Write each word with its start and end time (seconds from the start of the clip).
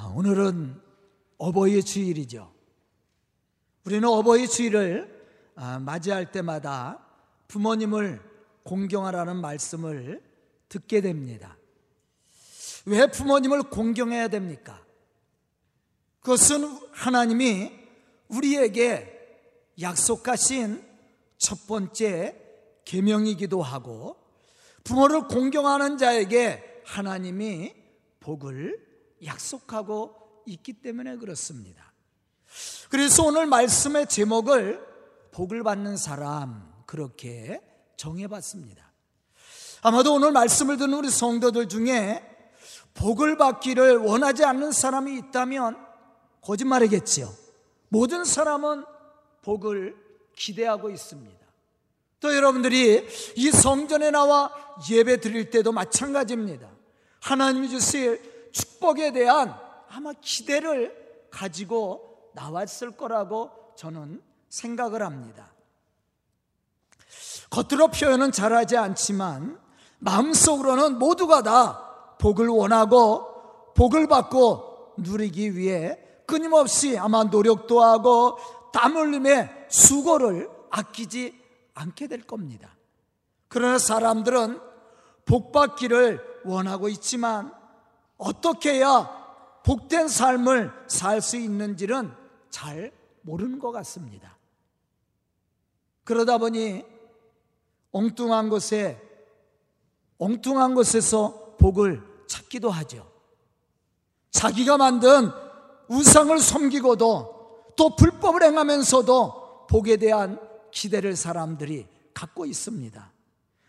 아, 0.00 0.12
오늘은 0.14 0.80
어버이 1.38 1.82
주일이죠. 1.82 2.52
우리는 3.84 4.08
어버이 4.08 4.46
주일을 4.46 5.26
아, 5.56 5.80
맞이할 5.80 6.30
때마다 6.30 7.04
부모님을 7.48 8.22
공경하라는 8.62 9.40
말씀을 9.40 10.22
듣게 10.68 11.00
됩니다. 11.00 11.56
왜 12.86 13.08
부모님을 13.08 13.64
공경해야 13.64 14.28
됩니까? 14.28 14.80
그것은 16.20 16.78
하나님이 16.92 17.72
우리에게 18.28 19.18
약속하신 19.80 20.80
첫 21.38 21.66
번째 21.66 22.40
계명이기도 22.84 23.62
하고 23.62 24.16
부모를 24.84 25.26
공경하는 25.26 25.98
자에게 25.98 26.82
하나님이 26.84 27.74
복을 28.20 28.87
약속하고 29.24 30.42
있기 30.46 30.74
때문에 30.74 31.16
그렇습니다. 31.16 31.92
그래서 32.90 33.24
오늘 33.24 33.46
말씀의 33.46 34.06
제목을 34.08 34.86
복을 35.32 35.62
받는 35.62 35.96
사람 35.96 36.72
그렇게 36.86 37.60
정해봤습니다. 37.96 38.90
아마도 39.82 40.14
오늘 40.14 40.32
말씀을 40.32 40.76
듣는 40.76 40.98
우리 40.98 41.10
성도들 41.10 41.68
중에 41.68 42.24
복을 42.94 43.36
받기를 43.36 43.98
원하지 43.98 44.44
않는 44.44 44.72
사람이 44.72 45.16
있다면 45.18 45.76
거짓말이겠지요. 46.42 47.32
모든 47.88 48.24
사람은 48.24 48.84
복을 49.42 49.96
기대하고 50.34 50.90
있습니다. 50.90 51.38
또 52.20 52.34
여러분들이 52.34 53.06
이 53.36 53.50
성전에 53.50 54.10
나와 54.10 54.52
예배 54.90 55.20
드릴 55.20 55.50
때도 55.50 55.72
마찬가지입니다. 55.72 56.68
하나님이 57.20 57.68
주실 57.68 58.37
축복에 58.52 59.12
대한 59.12 59.54
아마 59.88 60.12
기대를 60.20 61.28
가지고 61.30 62.30
나왔을 62.34 62.96
거라고 62.96 63.50
저는 63.76 64.22
생각을 64.48 65.02
합니다. 65.02 65.52
겉으로 67.50 67.88
표현은 67.88 68.32
잘하지 68.32 68.76
않지만 68.76 69.58
마음속으로는 69.98 70.98
모두가 70.98 71.42
다 71.42 72.16
복을 72.18 72.48
원하고 72.48 73.72
복을 73.74 74.06
받고 74.06 74.94
누리기 74.98 75.56
위해 75.56 75.98
끊임없이 76.26 76.98
아마 76.98 77.24
노력도 77.24 77.82
하고 77.82 78.38
땀 78.72 78.96
흘림의 78.96 79.66
수고를 79.68 80.50
아끼지 80.70 81.34
않게 81.74 82.08
될 82.08 82.22
겁니다. 82.22 82.76
그러나 83.48 83.78
사람들은 83.78 84.60
복 85.24 85.52
받기를 85.52 86.42
원하고 86.44 86.88
있지만 86.88 87.52
어떻게 88.18 88.74
해야 88.74 89.16
복된 89.64 90.08
삶을 90.08 90.72
살 90.88 91.20
수 91.20 91.36
있는지는 91.36 92.12
잘 92.50 92.92
모르는 93.22 93.58
것 93.58 93.70
같습니다. 93.72 94.36
그러다 96.04 96.38
보니 96.38 96.84
엉뚱한 97.92 98.48
곳에 98.48 99.00
엉뚱한 100.18 100.74
곳에서 100.74 101.56
복을 101.58 102.02
찾기도 102.26 102.70
하죠. 102.70 103.10
자기가 104.30 104.78
만든 104.78 105.30
우상을 105.88 106.38
섬기고도 106.38 107.72
또 107.76 107.96
불법을 107.96 108.42
행하면서도 108.42 109.66
복에 109.68 109.96
대한 109.96 110.40
기대를 110.70 111.16
사람들이 111.16 111.86
갖고 112.14 112.46
있습니다. 112.46 113.12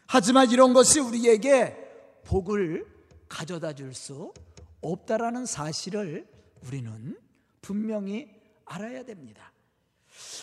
하지만 0.08 0.50
이런 0.50 0.73
것이 0.73 1.00
우리에게 1.00 2.22
복을 2.25 2.98
가져다 3.30 3.73
줄 3.73 3.94
수 3.94 4.33
없다라는 4.81 5.45
사실을 5.45 6.27
우리는 6.66 7.17
분명히 7.61 8.30
알아야 8.66 9.03
됩니다. 9.03 9.52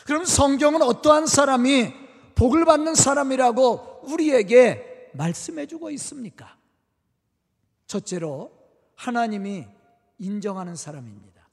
그럼 0.05 0.25
성경은 0.25 0.83
어떠한 0.83 1.27
사람이 1.27 1.93
복을 2.35 2.65
받는 2.65 2.95
사람이라고 2.95 4.01
우리에게 4.05 5.11
말씀해 5.15 5.67
주고 5.67 5.91
있습니까? 5.91 6.57
첫째로 7.87 8.53
하나님이 8.95 9.67
인정하는 10.19 10.77
사람입니다. 10.77 11.49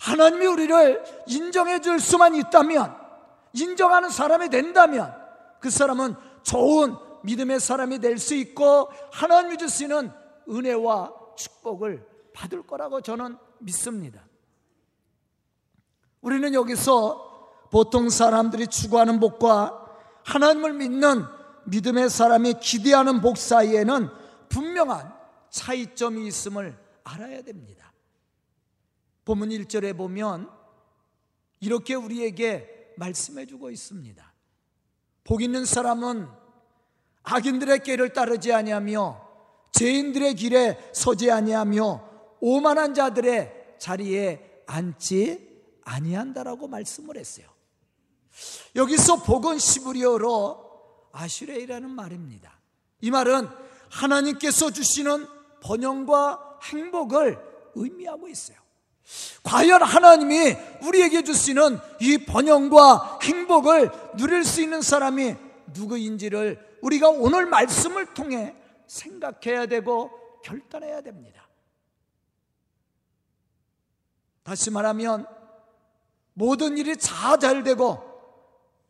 하나님이 0.00 0.46
우리를 0.46 1.04
인정해 1.28 1.80
줄 1.80 1.98
수만 1.98 2.34
있다면, 2.34 2.94
인정하는 3.52 4.10
사람이 4.10 4.48
된다면, 4.50 5.14
그 5.60 5.70
사람은 5.70 6.14
좋은 6.42 6.94
믿음의 7.24 7.60
사람이 7.60 7.98
될 7.98 8.18
수 8.18 8.34
있고, 8.34 8.88
하나님이 9.12 9.58
주시는 9.58 10.10
은혜와 10.48 11.12
축복을 11.36 12.06
받을 12.32 12.62
거라고 12.66 13.00
저는 13.00 13.36
믿습니다. 13.60 14.26
우리는 16.20 16.54
여기서 16.54 17.68
보통 17.70 18.08
사람들이 18.08 18.66
추구하는 18.68 19.20
복과 19.20 19.80
하나님을 20.24 20.74
믿는 20.74 21.24
믿음의 21.66 22.10
사람이 22.10 22.54
기대하는 22.60 23.20
복 23.20 23.36
사이에는 23.36 24.08
분명한 24.48 25.14
차이점이 25.50 26.26
있음을 26.26 26.78
알아야 27.04 27.42
됩니다. 27.42 27.92
본문 29.24 29.48
1절에 29.48 29.96
보면 29.96 30.50
이렇게 31.60 31.94
우리에게 31.94 32.94
말씀해 32.96 33.46
주고 33.46 33.70
있습니다. 33.70 34.32
복 35.24 35.42
있는 35.42 35.64
사람은 35.64 36.28
악인들의 37.24 37.82
길을 37.82 38.12
따르지 38.12 38.52
아니하며 38.52 39.24
죄인들의 39.72 40.34
길에 40.34 40.78
서지 40.92 41.30
아니하며 41.30 42.10
오만한 42.40 42.94
자들의 42.94 43.76
자리에 43.78 44.62
앉지 44.66 45.54
아니한다라고 45.84 46.68
말씀을 46.68 47.16
했어요. 47.16 47.46
여기서 48.76 49.16
복은 49.22 49.58
시브리어로 49.58 50.64
아슈레이라는 51.12 51.90
말입니다. 51.90 52.58
이 53.00 53.10
말은 53.10 53.48
하나님께서 53.90 54.70
주시는 54.70 55.26
번영과 55.62 56.58
행복을 56.64 57.38
의미하고 57.74 58.28
있어요. 58.28 58.58
과연 59.42 59.82
하나님이 59.82 60.56
우리에게 60.82 61.22
주시는 61.22 61.78
이 62.00 62.18
번영과 62.18 63.18
행복을 63.22 63.90
누릴 64.16 64.44
수 64.44 64.62
있는 64.62 64.82
사람이 64.82 65.36
누구인지를 65.74 66.73
우리가 66.84 67.08
오늘 67.08 67.46
말씀을 67.46 68.12
통해 68.12 68.54
생각해야 68.86 69.66
되고 69.66 70.10
결단해야 70.42 71.00
됩니다. 71.00 71.48
다시 74.42 74.70
말하면 74.70 75.26
모든 76.34 76.76
일이 76.76 76.96
다 76.96 77.38
잘 77.38 77.62
되고 77.62 78.12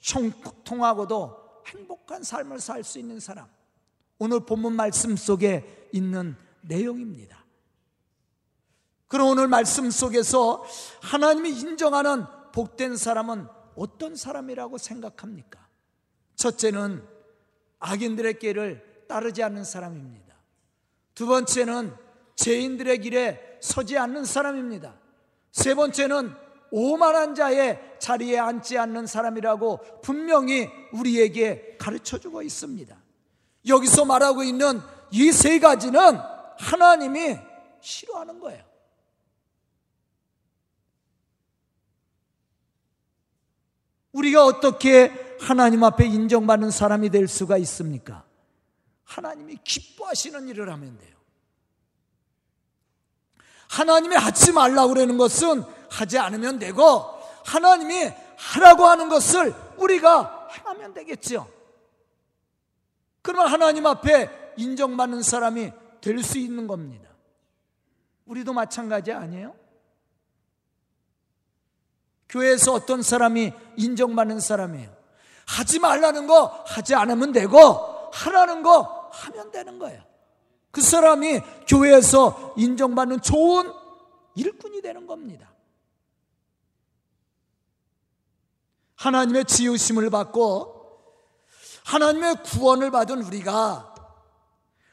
형통하고도 0.01 1.63
행복한 1.67 2.23
삶을 2.25 2.61
살 2.61 2.83
수 2.83 2.99
있는 2.99 3.21
사람. 3.21 3.49
오늘 4.19 4.41
본문 4.41 4.75
말씀 4.75 5.17
속에 5.17 5.89
있는 5.93 6.37
내용입니다. 6.63 7.45
그럼 9.07 9.29
오늘 9.29 9.47
말씀 9.47 9.91
속에서 9.91 10.65
하나님이 11.01 11.51
인정하는 11.51 12.25
복된 12.53 12.97
사람은 12.97 13.47
어떤 13.77 14.17
사람이라고 14.17 14.79
생각합니까? 14.79 15.69
첫째는 16.35 17.14
악인들의 17.85 18.39
길을 18.39 19.05
따르지 19.09 19.43
않는 19.43 19.65
사람입니다. 19.65 20.35
두 21.15 21.27
번째는 21.27 21.95
죄인들의 22.35 22.99
길에 23.01 23.59
서지 23.61 23.99
않는 23.99 24.25
사람입니다. 24.25 24.95
세 25.53 25.75
번째는 25.75 26.35
오만한 26.71 27.35
자의 27.35 27.79
자리에 27.99 28.39
앉지 28.39 28.79
않는 28.79 29.07
사람이라고 29.07 30.01
분명히 30.03 30.69
우리에게 30.93 31.77
가르쳐 31.79 32.19
주고 32.19 32.43
있습니다. 32.43 32.97
여기서 33.67 34.05
말하고 34.07 34.43
있는 34.43 34.81
이 35.13 35.31
세 35.31 35.59
가지는 35.59 36.19
하나님이 36.59 37.37
싫어하는 37.81 38.41
거예요. 38.41 38.65
우리가 44.13 44.45
어떻게 44.45 45.13
하나님 45.41 45.85
앞에 45.85 46.07
인정받는 46.07 46.71
사람이 46.71 47.11
될 47.11 47.29
수가 47.29 47.57
있습니까? 47.59 48.25
하나님이 49.05 49.59
기뻐하시는 49.65 50.49
일을 50.49 50.73
하면 50.73 50.99
돼요. 50.99 51.15
하나님이 53.69 54.15
하지 54.15 54.53
말라고 54.53 54.95
그러는 54.95 55.19
것은 55.19 55.63
하지 55.91 56.19
않으면 56.19 56.59
되고 56.59 57.05
하나님이 57.45 58.13
하라고 58.37 58.85
하는 58.85 59.09
것을 59.09 59.55
우리가 59.77 60.49
행하면 60.53 60.95
되겠죠. 60.95 61.49
그러면 63.23 63.49
하나님 63.49 63.87
앞에 63.87 64.55
인정받는 64.57 65.23
사람이 65.23 65.73
될 66.01 66.23
수 66.23 66.39
있는 66.39 66.67
겁니다. 66.67 67.09
우리도 68.27 68.53
마찬가지 68.53 69.13
아니에요? 69.13 69.55
교회에서 72.29 72.73
어떤 72.75 73.03
사람이 73.03 73.53
인정받는 73.77 74.41
사람이에요. 74.41 75.04
하지 75.47 75.79
말라는 75.79 76.27
거 76.27 76.65
하지 76.67 76.95
않으면 76.95 77.33
되고 77.33 78.11
하라는 78.13 78.63
거 78.63 79.11
하면 79.13 79.51
되는 79.51 79.79
거예요. 79.79 80.03
그 80.71 80.81
사람이 80.81 81.41
교회에서 81.69 82.55
인정받는 82.57 83.23
좋은 83.23 83.73
일꾼이 84.35 84.83
되는 84.83 85.07
겁니다. 85.07 85.53
하나님의 88.97 89.45
지으심을 89.45 90.11
받고 90.11 90.75
하나님의 91.85 92.43
구원을 92.43 92.91
받은 92.91 93.23
우리가 93.23 93.95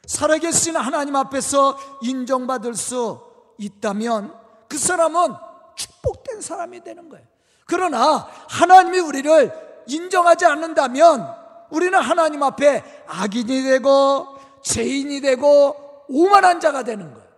살아계신 0.06 0.76
하나님 0.76 1.16
앞에서 1.16 1.78
인정받을 2.02 2.74
수 2.74 3.20
있다면 3.58 4.38
그 4.68 4.76
사람은 4.76 5.34
축복된 5.74 6.40
사람이 6.40 6.84
되는 6.84 7.08
거예요. 7.08 7.26
그러나 7.66 8.28
하나님이 8.48 8.98
우리를 8.98 9.71
인정하지 9.86 10.44
않는다면 10.46 11.34
우리는 11.70 11.98
하나님 11.98 12.42
앞에 12.42 13.04
악인이 13.06 13.62
되고 13.62 14.26
죄인이 14.62 15.20
되고 15.20 16.04
오만한 16.08 16.60
자가 16.60 16.82
되는 16.82 17.12
거예요. 17.12 17.28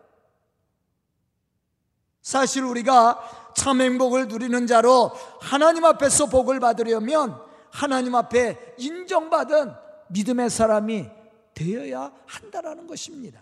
사실 2.20 2.64
우리가 2.64 3.52
참 3.54 3.80
행복을 3.80 4.28
누리는 4.28 4.66
자로 4.66 5.12
하나님 5.40 5.84
앞에서 5.84 6.26
복을 6.26 6.58
받으려면 6.58 7.40
하나님 7.70 8.14
앞에 8.14 8.74
인정받은 8.78 9.72
믿음의 10.08 10.50
사람이 10.50 11.08
되어야 11.54 12.12
한다라는 12.26 12.86
것입니다. 12.86 13.40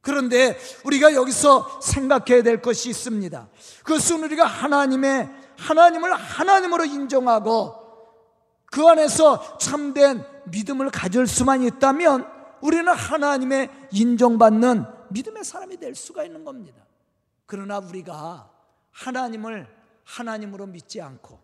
그런데 0.00 0.58
우리가 0.84 1.14
여기서 1.14 1.80
생각해야 1.80 2.42
될 2.42 2.60
것이 2.60 2.90
있습니다. 2.90 3.48
그것은 3.84 4.24
우리가 4.24 4.44
하나님의 4.44 5.28
하나님을 5.56 6.12
하나님으로 6.12 6.84
인정하고 6.84 7.81
그 8.72 8.88
안에서 8.88 9.58
참된 9.58 10.24
믿음을 10.46 10.88
가질 10.88 11.26
수만 11.26 11.62
있다면 11.62 12.26
우리는 12.62 12.90
하나님의 12.90 13.68
인정받는 13.92 14.86
믿음의 15.10 15.44
사람이 15.44 15.76
될 15.76 15.94
수가 15.94 16.24
있는 16.24 16.42
겁니다. 16.42 16.82
그러나 17.44 17.80
우리가 17.80 18.50
하나님을 18.90 19.68
하나님으로 20.04 20.66
믿지 20.68 21.02
않고 21.02 21.38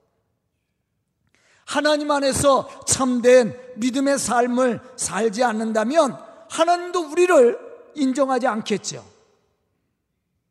하나님 1.67 2.11
안에서 2.11 2.67
참된 2.87 3.55
믿음의 3.77 4.19
삶을 4.19 4.81
살지 4.97 5.45
않는다면 5.45 6.19
하나님도 6.49 7.11
우리를 7.11 7.93
인정하지 7.95 8.47
않겠죠. 8.47 9.05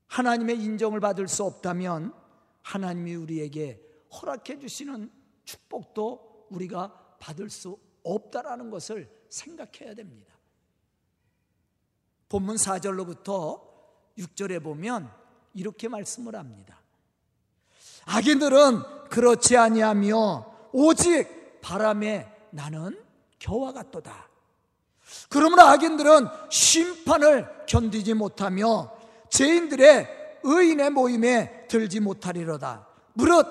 하나님의 0.05 0.59
인정을 0.59 0.99
받을 0.99 1.27
수 1.27 1.43
없다면 1.43 2.13
하나님이 2.61 3.15
우리에게 3.15 3.81
허락해 4.21 4.59
주시는 4.59 5.11
축복도 5.43 6.26
우리가 6.49 7.17
받을 7.19 7.49
수 7.49 7.77
없다라는 8.03 8.69
것을 8.69 9.09
생각해야 9.29 9.93
됩니다. 9.93 10.33
본문 12.29 12.55
4절로부터 12.55 13.61
6절에 14.17 14.63
보면 14.63 15.11
이렇게 15.53 15.87
말씀을 15.87 16.35
합니다. 16.35 16.81
악인들은 18.05 19.09
그렇지 19.09 19.57
아니하며 19.57 20.69
오직 20.71 21.61
바람에 21.61 22.31
나는 22.51 22.97
겨와 23.39 23.73
같도다. 23.73 24.27
그러므로 25.29 25.63
악인들은 25.63 26.27
심판을 26.49 27.65
견디지 27.65 28.13
못하며 28.13 28.91
죄인들의 29.29 30.39
의인의 30.43 30.89
모임에 30.91 31.67
들지 31.67 31.99
못하리로다. 31.99 32.87
무릇 33.13 33.45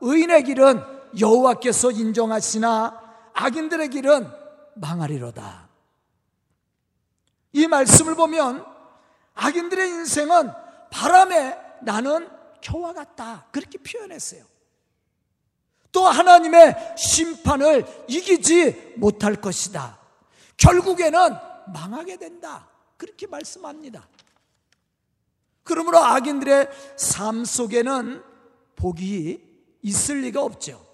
의인의 0.00 0.44
길은 0.44 0.82
여호와께서 1.18 1.90
인정하시나 1.90 3.30
악인들의 3.34 3.88
길은 3.90 4.30
망하리로다. 4.74 5.68
이 7.52 7.66
말씀을 7.66 8.14
보면 8.14 8.64
악인들의 9.34 9.88
인생은 9.88 10.50
바람에 10.90 11.58
나는 11.82 12.28
겨와 12.60 12.92
같다. 12.92 13.46
그렇게 13.52 13.78
표현했어요. 13.78 14.44
또 15.92 16.06
하나님의 16.06 16.94
심판을 16.96 17.86
이기지 18.08 18.94
못할 18.96 19.36
것이다. 19.36 20.00
결국에는 20.56 21.36
망하게 21.72 22.16
된다. 22.16 22.68
그렇게 22.96 23.26
말씀합니다. 23.26 24.08
그러므로 25.62 25.98
악인들의 25.98 26.68
삶 26.96 27.44
속에는 27.44 28.22
복이 28.76 29.42
있을 29.82 30.20
리가 30.22 30.42
없죠. 30.42 30.93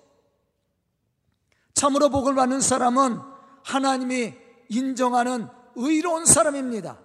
참으로 1.80 2.10
복을 2.10 2.34
받는 2.34 2.60
사람은 2.60 3.18
하나님이 3.64 4.34
인정하는 4.68 5.48
의로운 5.76 6.26
사람입니다. 6.26 6.98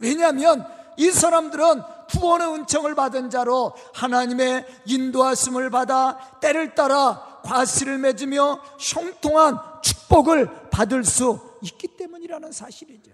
왜냐하면 0.00 0.66
이 0.96 1.12
사람들은 1.12 1.80
구원의 2.10 2.54
은총을 2.54 2.96
받은 2.96 3.30
자로 3.30 3.72
하나님의 3.94 4.66
인도하심을 4.86 5.70
받아 5.70 6.18
때를 6.40 6.74
따라 6.74 7.40
과실을 7.44 7.98
맺으며 7.98 8.60
형통한 8.80 9.60
축복을 9.80 10.70
받을 10.70 11.04
수 11.04 11.38
있기 11.62 11.96
때문이라는 11.96 12.50
사실이죠. 12.50 13.12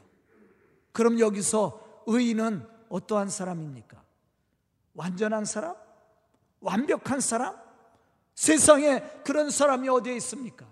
그럼 0.93 1.21
여기서 1.21 1.79
의인은 2.07 2.67
어떠한 2.89 3.29
사람입니까? 3.29 4.03
완전한 4.95 5.45
사람? 5.45 5.75
완벽한 6.61 7.21
사람? 7.21 7.55
세상에 8.41 9.01
그런 9.23 9.51
사람이 9.51 9.87
어디에 9.91 10.17
있습니까? 10.17 10.67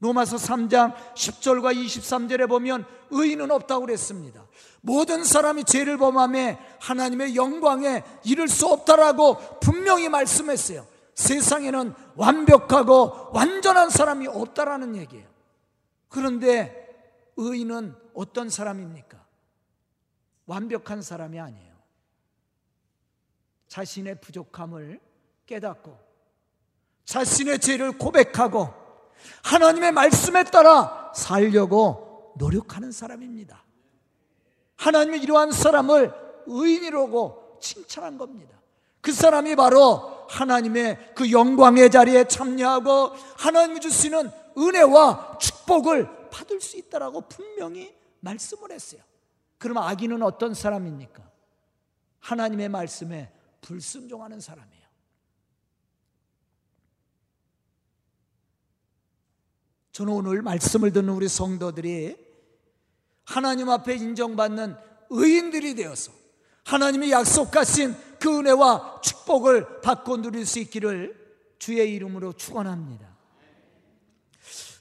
로마서 0.00 0.36
3장 0.36 0.94
10절과 1.14 1.74
23절에 1.74 2.46
보면 2.46 2.84
의인은 3.10 3.50
없다고 3.50 3.86
그랬습니다. 3.86 4.46
모든 4.82 5.24
사람이 5.24 5.64
죄를 5.64 5.96
범함에 5.96 6.58
하나님의 6.82 7.34
영광에 7.34 8.04
이를 8.24 8.46
수 8.48 8.66
없다라고 8.66 9.58
분명히 9.60 10.10
말씀했어요. 10.10 10.86
세상에는 11.14 11.94
완벽하고 12.14 13.30
완전한 13.32 13.88
사람이 13.88 14.26
없다라는 14.26 14.96
얘기예요. 14.96 15.26
그런데 16.10 17.32
의인은 17.38 17.96
어떤 18.12 18.50
사람입니까? 18.50 19.24
완벽한 20.44 21.00
사람이 21.00 21.40
아니에요. 21.40 21.74
자신의 23.68 24.20
부족함을 24.20 25.00
깨닫고 25.46 26.05
자신의 27.06 27.60
죄를 27.60 27.96
고백하고 27.96 28.74
하나님의 29.42 29.92
말씀에 29.92 30.44
따라 30.44 31.12
살려고 31.14 32.34
노력하는 32.36 32.92
사람입니다. 32.92 33.64
하나님이 34.76 35.20
이러한 35.20 35.52
사람을 35.52 36.12
의인이라고 36.46 37.58
칭찬한 37.60 38.18
겁니다. 38.18 38.56
그 39.00 39.12
사람이 39.12 39.56
바로 39.56 40.26
하나님의 40.28 41.14
그 41.14 41.30
영광의 41.30 41.90
자리에 41.90 42.24
참여하고 42.24 43.12
하나님이 43.38 43.80
주시는 43.80 44.30
은혜와 44.58 45.38
축복을 45.38 46.28
받을 46.30 46.60
수 46.60 46.76
있다라고 46.76 47.22
분명히 47.22 47.94
말씀을 48.20 48.72
했어요. 48.72 49.00
그럼 49.58 49.78
악인은 49.78 50.22
어떤 50.22 50.54
사람입니까? 50.54 51.22
하나님의 52.18 52.68
말씀에 52.68 53.32
불순종하는 53.60 54.40
사람이에요. 54.40 54.75
저는 59.96 60.12
오늘 60.12 60.42
말씀을 60.42 60.92
듣는 60.92 61.08
우리 61.08 61.26
성도들이 61.26 62.18
하나님 63.24 63.70
앞에 63.70 63.94
인정받는 63.94 64.76
의인들이 65.08 65.74
되어서 65.74 66.12
하나님이 66.64 67.10
약속하신 67.12 67.94
그 68.20 68.40
은혜와 68.40 69.00
축복을 69.02 69.80
받고 69.80 70.20
누릴 70.20 70.44
수 70.44 70.58
있기를 70.58 71.16
주의 71.58 71.94
이름으로 71.94 72.34
축원합니다. 72.34 73.16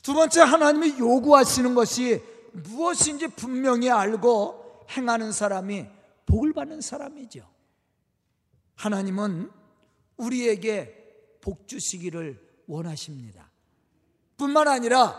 두 0.02 0.14
번째 0.14 0.42
하나님이 0.42 1.00
요구하시는 1.00 1.74
것이 1.76 2.22
무엇인지 2.52 3.30
분명히 3.30 3.90
알고 3.90 4.86
행하는 4.98 5.32
사람이 5.32 5.86
복을 6.26 6.52
받는 6.52 6.82
사람이죠. 6.82 7.50
하나님은 8.76 9.50
우리에게 10.18 11.40
복 11.40 11.70
주시기를 11.70 12.66
원하십니다. 12.68 13.45
뿐만 14.38 14.68
아니라 14.68 15.16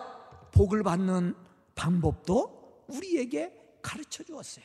복을 0.53 0.83
받는 0.83 1.35
방법도 1.75 2.85
우리에게 2.89 3.53
가르쳐 3.83 4.23
주었어요. 4.25 4.65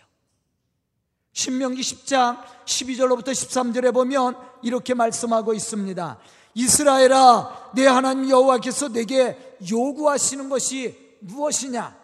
신명기 1.33 1.81
10장 1.81 2.43
12절로부터 2.65 3.29
13절에 3.29 3.93
보면 3.93 4.35
이렇게 4.61 4.93
말씀하고 4.93 5.53
있습니다. 5.53 6.19
이스라엘아 6.53 7.71
내 7.75 7.87
하나님 7.87 8.29
여호와께서 8.29 8.89
내게 8.89 9.57
요구하시는 9.69 10.49
것이 10.49 11.17
무엇이냐? 11.21 11.97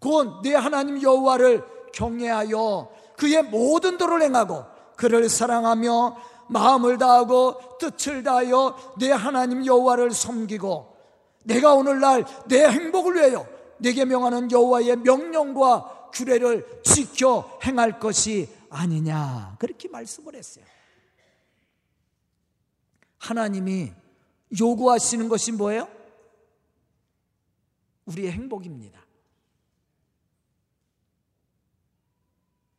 곧 0.00 0.42
내 0.42 0.54
하나님 0.54 1.02
여호와를 1.02 1.64
경외하여 1.92 2.90
그의 3.16 3.42
모든 3.44 3.98
도를 3.98 4.22
행하고 4.22 4.64
그를 4.96 5.28
사랑하며 5.28 6.16
마음을 6.48 6.98
다하고 6.98 7.78
뜻을 7.78 8.22
다하여 8.22 8.94
내 8.98 9.10
하나님 9.10 9.64
여호와를 9.64 10.12
섬기고 10.12 10.93
내가 11.44 11.74
오늘날 11.74 12.24
내 12.46 12.66
행복을 12.66 13.14
위하여 13.14 13.46
내게 13.78 14.04
명하는 14.04 14.50
여호와의 14.50 14.96
명령과 14.96 16.10
규례를 16.12 16.82
지켜 16.82 17.58
행할 17.64 17.98
것이 17.98 18.48
아니냐 18.70 19.56
그렇게 19.58 19.88
말씀을 19.88 20.34
했어요. 20.34 20.64
하나님이 23.18 23.92
요구하시는 24.58 25.28
것이 25.28 25.52
뭐예요? 25.52 25.88
우리의 28.06 28.32
행복입니다. 28.32 29.02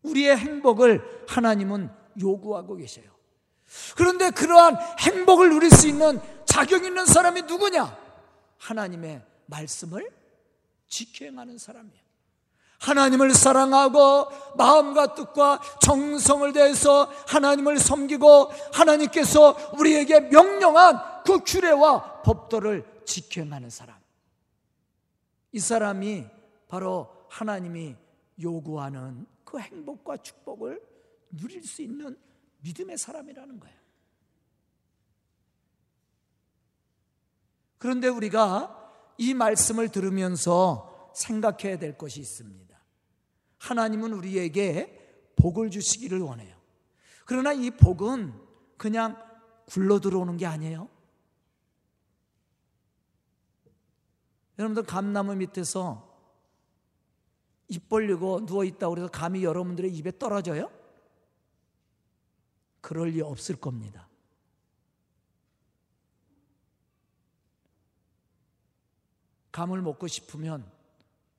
우리의 0.03 0.37
행복을 0.37 1.25
하나님은 1.27 1.89
요구하고 2.21 2.75
계셔요. 2.75 3.05
그런데 3.95 4.29
그러한 4.29 4.77
행복을 4.99 5.49
누릴 5.49 5.71
수 5.71 5.87
있는 5.87 6.19
자격 6.45 6.85
있는 6.85 7.05
사람이 7.05 7.41
누구냐? 7.43 8.04
하나님의 8.57 9.21
말씀을 9.47 10.11
지켜 10.87 11.25
행하는 11.25 11.57
사람이에요. 11.57 12.05
하나님을 12.79 13.33
사랑하고 13.33 14.27
마음과 14.57 15.15
뜻과 15.15 15.61
정성을 15.81 16.51
다해서 16.53 17.05
하나님을 17.27 17.79
섬기고 17.79 18.51
하나님께서 18.73 19.73
우리에게 19.77 20.19
명령한 20.21 21.23
그 21.25 21.39
규례와 21.43 22.21
법도를 22.21 23.03
지켜 23.05 23.41
행하는 23.41 23.69
사람. 23.69 23.97
이 25.51 25.59
사람이 25.59 26.25
바로 26.67 27.09
하나님이 27.29 27.95
요구하는 28.41 29.25
그 29.43 29.59
행복과 29.59 30.17
축복을 30.17 30.81
누릴 31.31 31.63
수 31.63 31.81
있는 31.81 32.17
믿음의 32.59 32.97
사람이라는 32.97 33.59
거예요. 33.59 33.84
그런데 37.77 38.07
우리가 38.07 38.93
이 39.17 39.33
말씀을 39.33 39.89
들으면서 39.89 41.11
생각해야 41.15 41.77
될 41.79 41.97
것이 41.97 42.19
있습니다. 42.19 42.75
하나님은 43.59 44.13
우리에게 44.13 45.31
복을 45.35 45.71
주시기를 45.71 46.19
원해요. 46.19 46.55
그러나 47.25 47.53
이 47.53 47.71
복은 47.71 48.33
그냥 48.77 49.21
굴러 49.67 49.99
들어오는 49.99 50.37
게 50.37 50.45
아니에요. 50.45 50.89
여러분들 54.57 54.83
감나무 54.83 55.35
밑에서 55.35 56.15
입 57.67 57.89
벌리고 57.89 58.45
누워 58.45 58.63
있다 58.63 58.89
그래서 58.89 59.07
감이 59.07 59.43
여러분들의 59.43 59.91
입에 59.91 60.17
떨어져요? 60.17 60.71
그럴 62.81 63.09
리 63.09 63.21
없을 63.21 63.55
겁니다. 63.55 64.07
감을 69.55 69.81
먹고 69.81 70.07
싶으면 70.07 70.69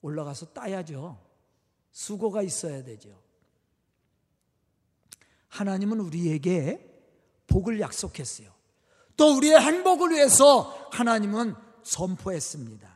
올라가서 0.01 0.47
따야죠. 0.47 1.19
수고가 1.91 2.41
있어야 2.41 2.83
되죠. 2.83 3.09
하나님은 5.49 5.99
우리에게 5.99 6.83
복을 7.45 7.79
약속했어요. 7.79 8.49
또 9.17 9.35
우리의 9.37 9.59
행복을 9.59 10.09
위해서 10.13 10.89
하나님은 10.91 11.53
선포했습니다. 11.83 12.89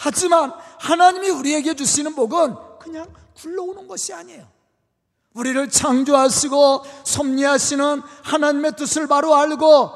하지만 0.00 0.52
하나님이 0.80 1.30
우리에게 1.30 1.74
주시는 1.74 2.14
복은 2.14 2.56
그냥 2.80 3.10
굴러오는 3.36 3.88
것이 3.88 4.12
아니에요. 4.12 4.46
우리를 5.32 5.70
창조하시고 5.70 6.82
섭리하시는 7.04 8.02
하나님의 8.22 8.76
뜻을 8.76 9.06
바로 9.06 9.34
알고 9.34 9.92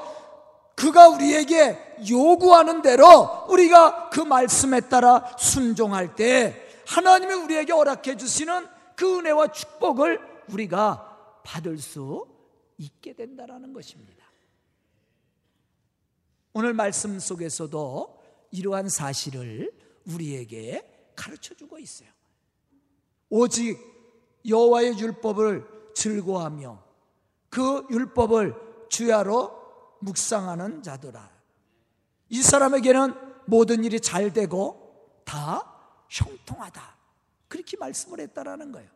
그가 0.76 1.08
우리에게 1.10 1.87
요구하는 2.08 2.82
대로 2.82 3.46
우리가 3.48 4.10
그 4.10 4.20
말씀에 4.20 4.82
따라 4.82 5.34
순종할 5.38 6.14
때 6.14 6.68
하나님이 6.86 7.34
우리에게 7.34 7.72
허락해 7.72 8.16
주시는 8.16 8.66
그 8.96 9.18
은혜와 9.18 9.48
축복을 9.48 10.20
우리가 10.48 11.40
받을 11.44 11.78
수 11.78 12.26
있게 12.78 13.14
된다라는 13.14 13.72
것입니다. 13.72 14.24
오늘 16.52 16.72
말씀 16.72 17.18
속에서도 17.18 18.18
이러한 18.50 18.88
사실을 18.88 19.72
우리에게 20.06 21.12
가르쳐 21.14 21.54
주고 21.54 21.78
있어요. 21.78 22.08
오직 23.28 23.78
여호와의 24.46 24.98
율법을 24.98 25.92
즐거하며 25.94 26.82
그 27.50 27.86
율법을 27.90 28.54
주야로 28.88 29.52
묵상하는 30.00 30.82
자들아. 30.82 31.37
이 32.28 32.42
사람에게는 32.42 33.14
모든 33.46 33.84
일이 33.84 34.00
잘 34.00 34.32
되고 34.32 35.20
다 35.24 35.62
형통하다. 36.08 36.96
그렇게 37.48 37.76
말씀을 37.78 38.20
했다라는 38.20 38.72
거예요. 38.72 38.88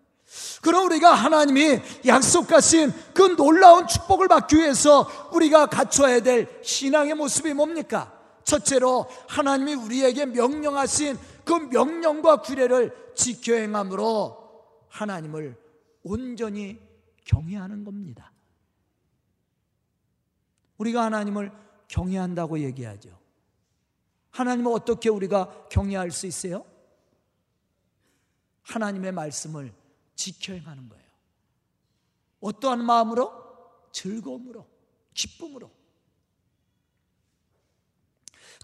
그럼 0.62 0.86
우리가 0.86 1.12
하나님이 1.12 1.80
약속하신 2.06 2.92
그 3.14 3.36
놀라운 3.36 3.86
축복을 3.86 4.28
받기 4.28 4.56
위해서 4.56 5.08
우리가 5.32 5.66
갖춰야 5.66 6.20
될 6.20 6.60
신앙의 6.62 7.14
모습이 7.14 7.52
뭡니까? 7.54 8.18
첫째로 8.44 9.06
하나님이 9.28 9.74
우리에게 9.74 10.26
명령하신 10.26 11.18
그 11.44 11.52
명령과 11.52 12.42
규례를 12.42 13.12
지켜 13.14 13.54
행함으로 13.54 14.64
하나님을 14.88 15.56
온전히 16.02 16.80
경외하는 17.24 17.84
겁니다. 17.84 18.32
우리가 20.78 21.04
하나님을 21.04 21.52
경외한다고 21.88 22.60
얘기하죠. 22.60 23.21
하나님을 24.32 24.72
어떻게 24.72 25.08
우리가 25.08 25.68
경외할 25.70 26.10
수 26.10 26.26
있어요? 26.26 26.64
하나님의 28.62 29.12
말씀을 29.12 29.72
지켜 30.14 30.52
행하는 30.52 30.88
거예요. 30.88 31.02
어떠한 32.40 32.84
마음으로? 32.84 33.42
즐거움으로, 33.92 34.66
기쁨으로. 35.14 35.70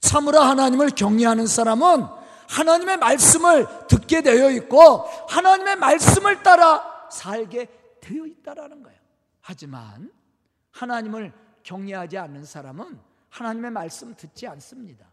참으로 0.01 0.41
하나님을 0.41 0.91
경외하는 0.91 1.47
사람은 1.47 2.07
하나님의 2.49 2.97
말씀을 2.97 3.67
듣게 3.89 4.23
되어 4.23 4.51
있고 4.51 5.03
하나님의 5.29 5.77
말씀을 5.77 6.43
따라 6.43 7.09
살게 7.11 7.99
되어 8.01 8.25
있다라는 8.25 8.83
거예요. 8.83 8.99
하지만 9.41 10.11
하나님을 10.71 11.33
경외하지 11.63 12.17
않는 12.17 12.45
사람은 12.45 12.99
하나님의 13.29 13.71
말씀 13.71 14.15
듣지 14.15 14.47
않습니다. 14.47 15.08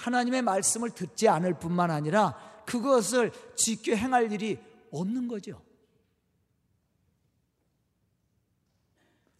하나님의 0.00 0.42
말씀을 0.42 0.90
듣지 0.90 1.28
않을 1.28 1.54
뿐만 1.54 1.90
아니라 1.90 2.34
그것을 2.64 3.32
지켜 3.54 3.94
행할 3.94 4.32
일이 4.32 4.58
없는 4.90 5.28
거죠. 5.28 5.60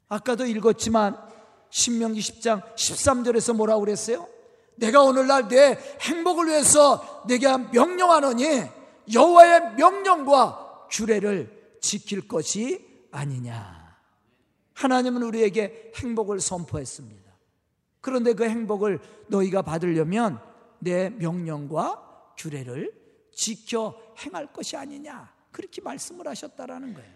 아까도 0.08 0.44
읽었지만 0.44 1.16
신명기 1.70 2.20
10장 2.20 2.74
13절에서 2.74 3.54
뭐라고 3.54 3.80
그랬어요? 3.80 4.28
내가 4.76 5.02
오늘날 5.02 5.48
내 5.48 5.78
행복을 6.00 6.48
위해서 6.48 7.24
내게 7.26 7.46
명령하노니 7.46 8.44
여호와의 9.12 9.76
명령과 9.76 10.88
규례를 10.90 11.78
지킬 11.80 12.26
것이 12.26 13.06
아니냐. 13.12 13.98
하나님은 14.74 15.22
우리에게 15.22 15.92
행복을 15.96 16.40
선포했습니다. 16.40 17.30
그런데 18.00 18.32
그 18.32 18.44
행복을 18.44 18.98
너희가 19.28 19.62
받으려면 19.62 20.40
내 20.80 21.10
명령과 21.10 22.32
규례를 22.36 22.92
지켜 23.32 23.94
행할 24.18 24.52
것이 24.52 24.76
아니냐. 24.76 25.32
그렇게 25.50 25.80
말씀을 25.80 26.26
하셨다라는 26.28 26.94
거예요. 26.94 27.10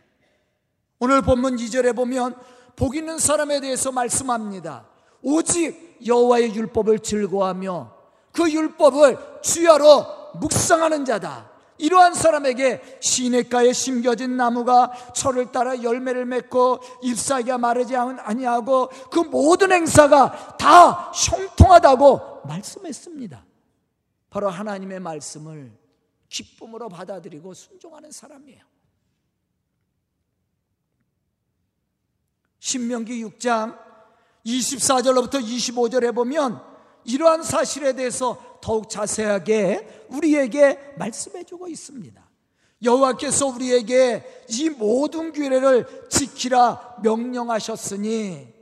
오늘 0.99 1.23
본문 1.23 1.57
2절에 1.57 1.95
보면 1.95 2.37
복 2.77 2.97
있는 2.97 3.19
사람에 3.19 3.61
대해서 3.61 3.93
말씀합니다. 3.93 4.89
오직 5.23 5.99
여호와의 6.07 6.55
율법을 6.55 7.01
즐거워하며 7.01 7.95
그 8.33 8.51
율법을 8.51 9.17
주야로 9.43 10.07
묵상하는 10.41 11.05
자다. 11.05 11.51
이러한 11.79 12.15
사람에게 12.15 12.99
시냇가에 13.01 13.73
심겨진 13.73 14.37
나무가 14.37 14.93
철을 15.15 15.51
따라 15.51 15.83
열매를 15.83 16.25
맺고 16.25 16.81
잎사귀가 17.03 17.59
마르지 17.59 17.97
아니하고 17.97 18.89
그 19.11 19.21
모든 19.21 19.73
행사가 19.73 20.57
다 20.57 21.13
형통하다고 21.13 22.43
말씀했습니다. 22.47 23.45
바로 24.35 24.51
하나님의 24.51 24.99
말씀을 24.99 25.71
기쁨으로 26.29 26.89
받아들이고 26.89 27.55
순종하는 27.55 28.11
사람이에요. 28.11 28.65
신명기 32.59 33.25
6장 33.25 33.79
24절로부터 34.45 35.35
25절에 35.35 36.13
보면 36.13 36.61
이러한 37.05 37.45
사실에 37.45 37.93
대해서 37.93 38.59
더욱 38.61 38.91
자세하게 38.91 40.07
우리에게 40.09 40.95
말씀해 40.99 41.45
주고 41.45 41.69
있습니다. 41.69 42.21
여호와께서 42.83 43.47
우리에게 43.47 44.47
이 44.49 44.69
모든 44.69 45.33
규례를 45.33 46.09
지키라 46.11 46.97
명령하셨으니 47.05 48.53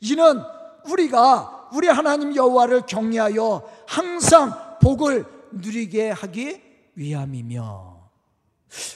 이는 0.00 0.42
우리가 0.86 1.68
우리 1.74 1.86
하나님 1.86 2.34
여호와를 2.34 2.86
경외하여 2.86 3.84
항상 3.86 4.67
복을 4.88 5.26
누리게 5.52 6.08
하기 6.12 6.62
위함이며 6.94 8.08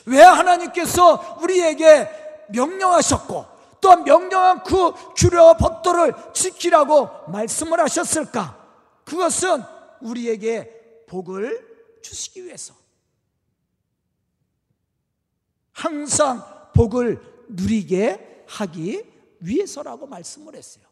왜 0.06 0.22
하나님께서 0.22 1.38
우리에게 1.42 2.08
명령하셨고 2.48 3.44
또 3.78 3.96
명령한 3.96 4.62
그 4.64 4.92
규례와 5.16 5.58
법도를 5.58 6.14
지키라고 6.32 7.30
말씀을 7.30 7.78
하셨을까? 7.80 8.58
그것은 9.04 9.62
우리에게 10.00 11.04
복을 11.08 12.00
주시기 12.00 12.46
위해서. 12.46 12.74
항상 15.72 16.42
복을 16.74 17.20
누리게 17.48 18.44
하기 18.48 19.04
위해서라고 19.40 20.06
말씀을 20.06 20.54
했어요. 20.54 20.91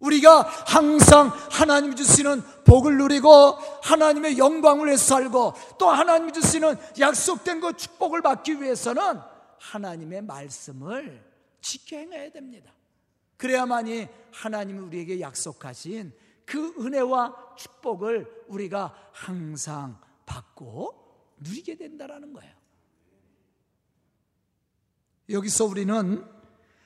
우리가 0.00 0.42
항상 0.42 1.28
하나님 1.50 1.94
주시는 1.94 2.42
복을 2.64 2.98
누리고 2.98 3.28
하나님의 3.82 4.38
영광을 4.38 4.86
위해 4.88 4.96
살고 4.96 5.54
또 5.78 5.88
하나님 5.88 6.32
주시는 6.32 6.76
약속된 6.98 7.60
그 7.60 7.76
축복을 7.76 8.22
받기 8.22 8.60
위해서는 8.60 9.20
하나님의 9.58 10.22
말씀을 10.22 11.24
지켜 11.60 11.96
행해야 11.96 12.30
됩니다. 12.30 12.72
그래야만이 13.36 14.08
하나님이 14.32 14.78
우리에게 14.80 15.20
약속하신 15.20 16.12
그 16.44 16.74
은혜와 16.78 17.54
축복을 17.56 18.44
우리가 18.48 18.94
항상 19.12 19.98
받고 20.26 20.94
누리게 21.38 21.76
된다라는 21.76 22.32
거예요. 22.32 22.52
여기서 25.30 25.64
우리는 25.64 26.24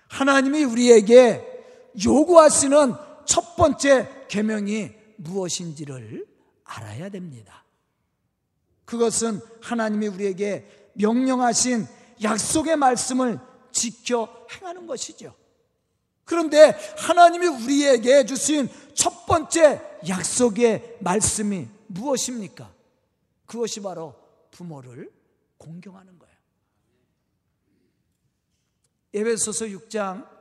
하나님이 0.08 0.64
우리에게 0.64 1.57
요구하시는 2.04 2.94
첫 3.24 3.56
번째 3.56 4.26
계명이 4.28 4.90
무엇인지를 5.16 6.26
알아야 6.64 7.08
됩니다. 7.08 7.64
그것은 8.84 9.40
하나님이 9.60 10.06
우리에게 10.08 10.90
명령하신 10.94 11.86
약속의 12.22 12.76
말씀을 12.76 13.38
지켜 13.70 14.46
행하는 14.50 14.86
것이죠. 14.86 15.34
그런데 16.24 16.76
하나님이 16.98 17.46
우리에게 17.46 18.26
주신 18.26 18.68
첫 18.94 19.26
번째 19.26 19.80
약속의 20.06 20.98
말씀이 21.00 21.68
무엇입니까? 21.86 22.72
그것이 23.46 23.80
바로 23.80 24.14
부모를 24.50 25.10
공경하는 25.56 26.18
거예요. 26.18 26.34
에베소서 29.14 29.66
6장 29.66 30.37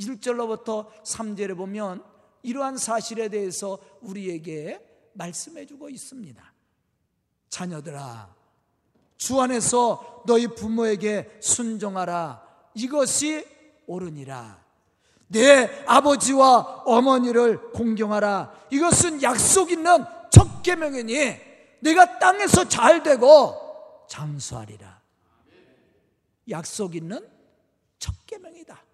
1절로부터 0.00 0.88
3절에 1.04 1.56
보면 1.56 2.02
이러한 2.42 2.76
사실에 2.78 3.28
대해서 3.28 3.78
우리에게 4.00 4.80
말씀해 5.12 5.66
주고 5.66 5.88
있습니다. 5.88 6.52
자녀들아, 7.48 8.34
주 9.16 9.40
안에서 9.40 10.22
너희 10.26 10.46
부모에게 10.48 11.38
순종하라. 11.40 12.42
이것이 12.74 13.46
옳으니라. 13.86 14.64
내 15.28 15.84
아버지와 15.86 16.82
어머니를 16.86 17.72
공경하라. 17.72 18.66
이것은 18.70 19.22
약속 19.22 19.70
있는 19.70 20.04
첫 20.30 20.62
계명이니 20.62 21.36
내가 21.80 22.18
땅에서 22.18 22.68
잘 22.68 23.02
되고 23.02 24.06
장수하리라. 24.08 25.00
약속 26.48 26.96
있는 26.96 27.28
첫 27.98 28.14
계명이다. 28.26 28.89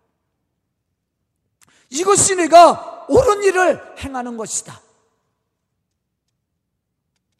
이것이 1.98 2.36
내가 2.36 3.06
옳은 3.08 3.42
일을 3.44 3.98
행하는 3.98 4.36
것이다. 4.36 4.80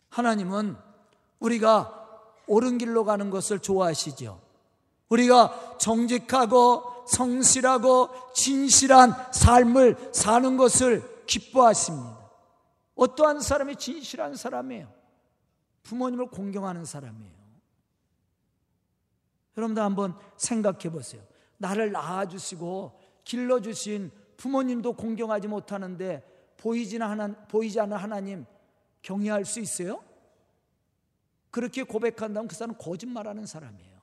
하나님은 0.09 0.77
우리가 1.41 1.93
옳은 2.47 2.79
길로 2.79 3.05
가는 3.05 3.31
것을 3.31 3.59
좋아하시죠. 3.59 4.41
우리가 5.09 5.77
정직하고 5.79 7.05
성실하고 7.07 8.33
진실한 8.35 9.15
삶을 9.33 10.11
사는 10.13 10.57
것을 10.57 11.25
기뻐하십니다. 11.27 12.17
어떠한 12.95 13.41
사람이 13.41 13.77
진실한 13.77 14.37
사람이에요? 14.37 14.91
부모님을 15.83 16.31
공경하는 16.31 16.85
사람이에요. 16.85 17.37
여러분들 19.57 19.83
한번 19.83 20.19
생각해 20.37 20.91
보세요. 20.91 21.23
나를 21.59 21.93
낳아주시고 21.93 22.99
길러주신 23.25 24.11
부모님도 24.37 24.95
공경하지 24.95 25.49
못하는데 25.49 26.23
보이지 26.59 27.01
않는 27.01 27.97
하나님 27.97 28.47
경외할 29.03 29.45
수 29.45 29.61
있어요? 29.61 30.03
그렇게 31.51 31.83
고백한다면 31.83 32.49
그 32.49 32.55
사람은 32.55 32.79
거짓말하는 32.79 33.47
사람이에요. 33.47 33.97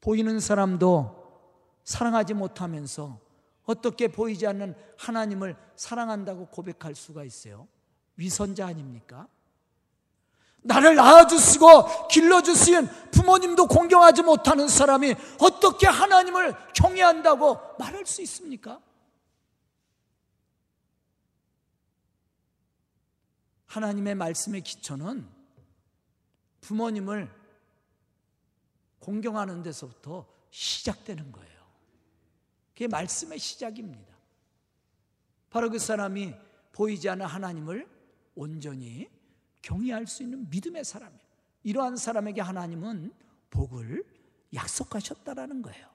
보이는 0.00 0.40
사람도 0.40 1.18
사랑하지 1.84 2.34
못하면서 2.34 3.20
어떻게 3.64 4.08
보이지 4.08 4.46
않는 4.46 4.74
하나님을 4.96 5.56
사랑한다고 5.76 6.46
고백할 6.46 6.94
수가 6.94 7.24
있어요? 7.24 7.68
위선자 8.16 8.66
아닙니까? 8.66 9.28
나를 10.62 10.96
낳아주시고 10.96 12.08
길러주신 12.08 12.86
부모님도 13.10 13.66
공경하지 13.68 14.22
못하는 14.22 14.68
사람이 14.68 15.14
어떻게 15.40 15.86
하나님을 15.86 16.54
경외한다고 16.74 17.76
말할 17.78 18.04
수 18.06 18.22
있습니까? 18.22 18.80
하나님의 23.66 24.14
말씀의 24.14 24.62
기초는 24.62 25.28
부모님을 26.60 27.30
공경하는 28.98 29.62
데서부터 29.62 30.26
시작되는 30.50 31.32
거예요. 31.32 31.58
그게 32.72 32.88
말씀의 32.88 33.38
시작입니다. 33.38 34.16
바로 35.50 35.70
그 35.70 35.78
사람이 35.78 36.34
보이지 36.72 37.08
않는 37.08 37.26
하나님을 37.26 37.88
온전히 38.34 39.08
경외할 39.62 40.06
수 40.06 40.22
있는 40.22 40.48
믿음의 40.50 40.84
사람이에요. 40.84 41.28
이러한 41.64 41.96
사람에게 41.96 42.40
하나님은 42.40 43.12
복을 43.50 44.04
약속하셨다라는 44.54 45.62
거예요. 45.62 45.86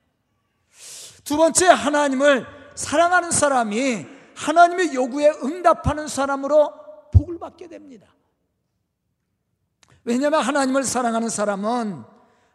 두 1.23 1.37
번째 1.37 1.67
하나님을 1.67 2.45
사랑하는 2.75 3.31
사람이 3.31 4.05
하나님의 4.35 4.93
요구에 4.93 5.29
응답하는 5.43 6.07
사람으로 6.07 6.73
복을 7.11 7.39
받게 7.39 7.67
됩니다. 7.67 8.13
왜냐하면 10.03 10.41
하나님을 10.41 10.83
사랑하는 10.83 11.29
사람은 11.29 12.03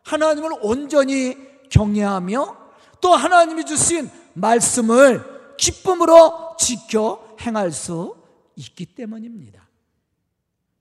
하나님을 0.02 0.50
온전히 0.60 1.36
경외하며 1.70 2.68
또 3.00 3.14
하나님이 3.14 3.64
주신 3.64 4.10
말씀을 4.34 5.54
기쁨으로 5.56 6.56
지켜 6.58 7.36
행할 7.40 7.72
수 7.72 8.16
있기 8.56 8.86
때문입니다. 8.86 9.67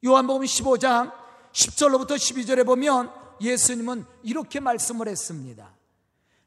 요한복음 0.08 0.46
15장 0.46 1.12
10절로부터 1.52 2.12
12절에 2.12 2.66
보면 2.66 3.12
예수님은 3.42 4.06
이렇게 4.24 4.60
말씀을 4.62 5.08
했습니다. 5.10 5.70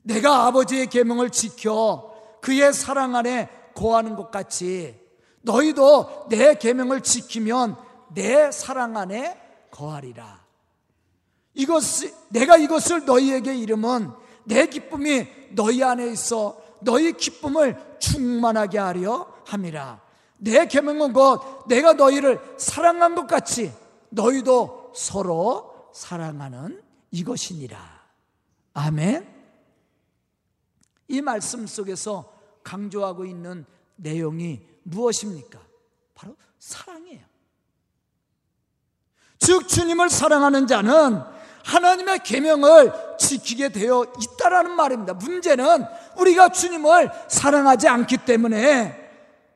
내가 0.02 0.46
아버지의 0.46 0.86
계명을 0.86 1.30
지켜 1.30 2.14
그의 2.40 2.72
사랑 2.72 3.14
안에 3.14 3.48
거하는 3.74 4.16
것 4.16 4.30
같이 4.30 4.98
너희도 5.42 6.28
내 6.30 6.54
계명을 6.54 7.02
지키면 7.02 7.76
내 8.14 8.50
사랑 8.50 8.96
안에 8.96 9.38
거하리라. 9.70 10.40
이것 11.52 11.82
내가 12.28 12.56
이것을 12.56 13.04
너희에게 13.04 13.54
이름은 13.54 14.10
내 14.44 14.66
기쁨이 14.68 15.26
너희 15.50 15.82
안에 15.82 16.06
있어 16.12 16.56
너희 16.80 17.12
기쁨을 17.12 17.98
충만하게 17.98 18.78
하려 18.78 19.26
함이라. 19.44 20.00
내 20.40 20.66
계명은 20.66 21.12
곧 21.12 21.68
내가 21.68 21.92
너희를 21.92 22.40
사랑한 22.58 23.14
것 23.14 23.26
같이 23.26 23.72
너희도 24.08 24.92
서로 24.94 25.90
사랑하는 25.94 26.82
이것이니라. 27.10 27.78
아멘. 28.74 29.28
이 31.08 31.20
말씀 31.20 31.66
속에서 31.66 32.32
강조하고 32.62 33.24
있는 33.24 33.66
내용이 33.96 34.60
무엇입니까? 34.82 35.60
바로 36.14 36.36
사랑이에요. 36.58 37.20
즉 39.38 39.68
주님을 39.68 40.08
사랑하는 40.08 40.66
자는 40.66 41.22
하나님의 41.64 42.20
계명을 42.20 42.92
지키게 43.18 43.70
되어 43.70 44.06
있다라는 44.20 44.72
말입니다. 44.72 45.14
문제는 45.14 45.84
우리가 46.16 46.50
주님을 46.50 47.10
사랑하지 47.28 47.88
않기 47.88 48.18
때문에 48.18 48.99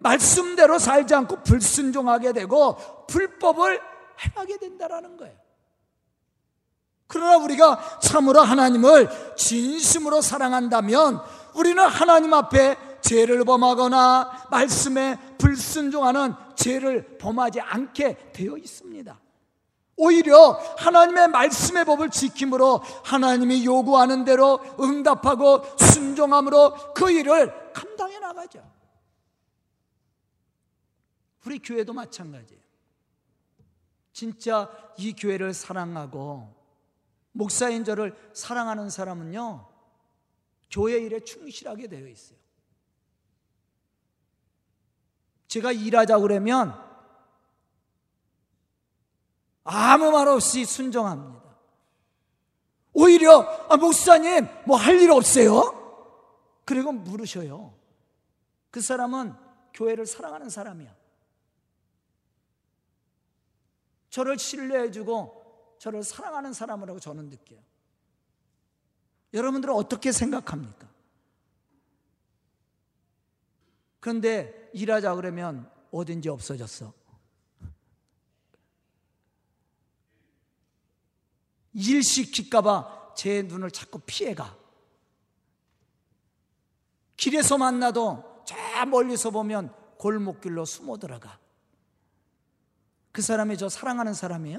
말씀대로 0.04 0.78
살지 0.78 1.14
않고 1.14 1.42
불순종하게 1.42 2.32
되고 2.34 2.76
불법을 3.08 3.80
행하게 4.20 4.58
된다라는 4.58 5.16
거예요. 5.16 5.34
그러나 7.06 7.38
우리가 7.38 7.98
참으로 8.00 8.40
하나님을 8.40 9.08
진심으로 9.36 10.20
사랑한다면 10.20 11.20
우리는 11.54 11.82
하나님 11.82 12.34
앞에 12.34 12.76
죄를 13.00 13.44
범하거나 13.44 14.48
말씀에 14.50 15.18
불순종하는 15.38 16.34
죄를 16.54 17.18
범하지 17.18 17.60
않게 17.60 18.32
되어 18.32 18.56
있습니다. 18.56 19.18
오히려 19.96 20.58
하나님의 20.78 21.28
말씀의 21.28 21.84
법을 21.84 22.10
지킴으로 22.10 22.82
하나님이 23.04 23.64
요구하는 23.64 24.24
대로 24.24 24.58
응답하고 24.80 25.62
순종함으로 25.78 26.94
그 26.94 27.10
일을 27.10 27.72
감당해 27.72 28.18
나가죠. 28.18 28.73
우리 31.46 31.58
교회도 31.58 31.92
마찬가지예요. 31.92 32.62
진짜 34.12 34.70
이 34.96 35.12
교회를 35.14 35.52
사랑하고 35.52 36.54
목사인 37.32 37.84
저를 37.84 38.16
사랑하는 38.32 38.88
사람은요, 38.90 39.68
교회 40.70 40.98
일에 40.98 41.20
충실하게 41.20 41.88
되어 41.88 42.06
있어요. 42.06 42.38
제가 45.48 45.72
일하자 45.72 46.18
그러면 46.18 46.74
아무 49.64 50.10
말 50.10 50.28
없이 50.28 50.64
순종합니다. 50.64 51.42
오히려 52.92 53.40
아, 53.68 53.76
목사님 53.76 54.46
뭐 54.66 54.76
할 54.76 55.00
일 55.00 55.10
없어요? 55.10 55.82
그리고 56.64 56.92
물으셔요. 56.92 57.74
그 58.70 58.80
사람은 58.80 59.34
교회를 59.74 60.06
사랑하는 60.06 60.48
사람이야. 60.48 60.94
저를 64.14 64.38
신뢰해주고 64.38 65.76
저를 65.80 66.04
사랑하는 66.04 66.52
사람이라고 66.52 67.00
저는 67.00 67.30
느껴요. 67.30 67.58
여러분들은 69.32 69.74
어떻게 69.74 70.12
생각합니까? 70.12 70.88
그런데 73.98 74.70
일하자 74.72 75.16
그러면 75.16 75.68
어딘지 75.90 76.28
없어졌어. 76.28 76.92
일 81.72 82.04
시킬까봐 82.04 83.14
제 83.16 83.42
눈을 83.42 83.72
자꾸 83.72 83.98
피해가. 83.98 84.56
길에서 87.16 87.58
만나도 87.58 88.44
저 88.46 88.86
멀리서 88.86 89.32
보면 89.32 89.74
골목길로 89.98 90.66
숨어 90.66 90.98
들어가. 90.98 91.43
그 93.14 93.22
사람이 93.22 93.56
저 93.56 93.68
사랑하는 93.68 94.12
사람이에요? 94.12 94.58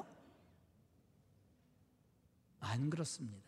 안 2.61 2.89
그렇습니다. 2.89 3.45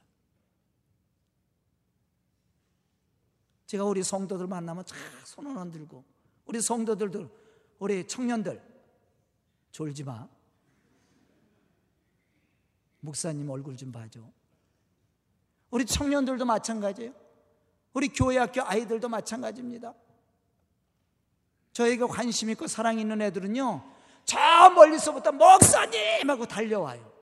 제가 3.67 3.85
우리 3.85 4.03
성도들 4.03 4.47
만나면 4.47 4.83
쫙 4.83 4.97
손을 5.23 5.57
안 5.57 5.71
들고 5.71 6.03
우리 6.43 6.59
성도들도 6.59 7.29
우리 7.79 8.05
청년들 8.05 8.61
졸지 9.71 10.03
마. 10.03 10.27
목사님 12.99 13.49
얼굴 13.49 13.77
좀 13.77 13.93
봐줘. 13.93 14.19
우리 15.69 15.85
청년들도 15.85 16.43
마찬가지예요. 16.43 17.13
우리 17.93 18.09
교회 18.09 18.39
학교 18.39 18.61
아이들도 18.61 19.07
마찬가지입니다. 19.07 19.93
저에게 21.71 22.03
관심 22.03 22.49
있고 22.49 22.67
사랑 22.67 22.99
있는 22.99 23.21
애들은요, 23.21 23.96
저 24.57 24.71
멀리서부터 24.71 25.31
목사님 25.31 26.27
하고 26.27 26.47
달려와요. 26.47 27.13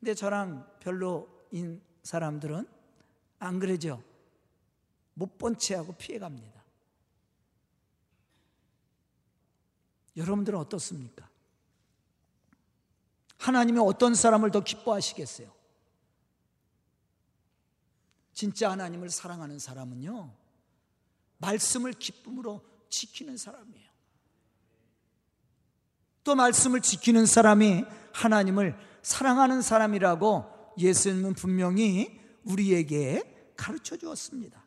근데 0.00 0.14
저랑 0.14 0.68
별로인 0.80 1.80
사람들은 2.02 2.68
안 3.38 3.58
그러죠? 3.60 4.02
못본 5.14 5.58
채하고 5.58 5.92
피해갑니다. 5.92 6.60
여러분들은 10.16 10.58
어떻습니까? 10.58 11.28
하나님이 13.38 13.78
어떤 13.78 14.16
사람을 14.16 14.50
더 14.50 14.58
기뻐하시겠어요? 14.64 15.54
진짜 18.32 18.72
하나님을 18.72 19.10
사랑하는 19.10 19.60
사람은요, 19.60 20.34
말씀을 21.38 21.92
기쁨으로 21.92 22.77
지키는 22.88 23.36
사람이에요. 23.36 23.88
또 26.24 26.34
말씀을 26.34 26.80
지키는 26.82 27.26
사람이 27.26 27.84
하나님을 28.12 28.76
사랑하는 29.02 29.62
사람이라고 29.62 30.74
예수님은 30.78 31.34
분명히 31.34 32.20
우리에게 32.44 33.52
가르쳐 33.56 33.96
주었습니다. 33.96 34.64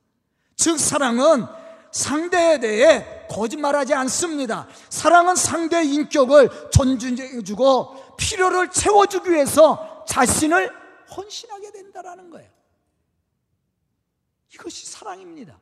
즉, 0.55 0.77
사랑은 0.79 1.45
상대에 1.91 2.59
대해 2.59 3.27
거짓말하지 3.29 3.93
않습니다. 3.93 4.67
사랑은 4.89 5.35
상대의 5.35 5.93
인격을 5.93 6.69
존중해주고 6.71 8.15
필요를 8.17 8.71
채워주기 8.71 9.29
위해서 9.31 10.05
자신을 10.07 10.71
헌신하게 11.15 11.71
된다는 11.71 12.29
거예요. 12.29 12.49
이것이 14.53 14.85
사랑입니다. 14.87 15.59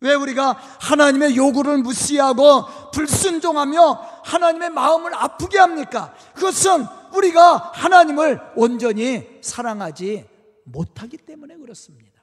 왜 0.00 0.14
우리가 0.14 0.52
하나님의 0.52 1.36
요구를 1.36 1.78
무시하고 1.78 2.90
불순종하며 2.92 3.92
하나님의 4.24 4.70
마음을 4.70 5.14
아프게 5.14 5.58
합니까? 5.58 6.14
그것은 6.34 6.84
우리가 7.14 7.72
하나님을 7.74 8.52
온전히 8.54 9.40
사랑하지 9.42 10.28
못하기 10.64 11.18
때문에 11.18 11.56
그렇습니다. 11.56 12.22